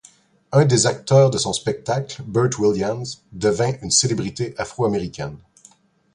Un 0.51 0.65
des 0.65 0.87
acteurs 0.87 1.29
de 1.29 1.37
son 1.37 1.53
spectacle, 1.53 2.23
Bert 2.23 2.49
Williams, 2.59 3.21
devint 3.33 3.73
une 3.83 3.91
célébrité 3.91 4.55
afro-américaine. 4.57 5.37